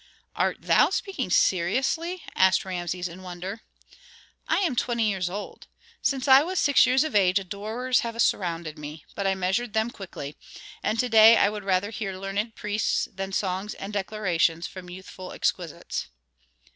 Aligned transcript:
"Art 0.35 0.63
thou 0.63 0.89
speaking 0.89 1.29
seriously?" 1.29 2.23
asked 2.35 2.65
Rameses 2.65 3.07
in 3.07 3.21
wonder. 3.21 3.61
"I 4.47 4.55
am 4.61 4.75
twenty 4.75 5.07
years 5.07 5.29
old. 5.29 5.67
Since 6.01 6.27
I 6.27 6.41
was 6.41 6.57
six 6.57 6.87
years 6.87 7.03
of 7.03 7.13
age 7.13 7.37
adorers 7.37 7.99
have 7.99 8.19
surrounded 8.19 8.79
me; 8.79 9.05
but 9.13 9.27
I 9.27 9.35
measured 9.35 9.73
them 9.73 9.91
quickly. 9.91 10.37
And 10.81 10.97
to 10.97 11.07
day 11.07 11.37
I 11.37 11.49
would 11.49 11.63
rather 11.65 11.91
hear 11.91 12.17
learned 12.17 12.55
priests 12.55 13.09
than 13.13 13.31
songs 13.31 13.75
and 13.75 13.93
declarations 13.93 14.65
from 14.65 14.89
youthful 14.89 15.33
exquisites." 15.33 16.07